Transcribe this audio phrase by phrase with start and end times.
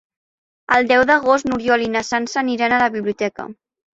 [0.77, 3.49] El deu d'agost n'Oriol i na Sança aniran a la biblioteca.